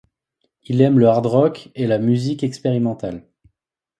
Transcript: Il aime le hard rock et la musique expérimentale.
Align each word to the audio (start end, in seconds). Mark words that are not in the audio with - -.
Il 0.63 0.81
aime 0.81 0.97
le 0.97 1.05
hard 1.09 1.27
rock 1.27 1.69
et 1.75 1.85
la 1.85 1.99
musique 1.99 2.41
expérimentale. 2.41 3.29